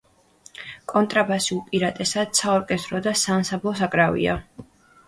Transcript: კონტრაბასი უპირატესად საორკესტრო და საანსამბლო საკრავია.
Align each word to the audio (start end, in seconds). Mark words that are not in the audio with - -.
კონტრაბასი 0.93 1.53
უპირატესად 1.59 2.35
საორკესტრო 2.41 3.05
და 3.11 3.15
საანსამბლო 3.27 3.77
საკრავია. 3.85 4.43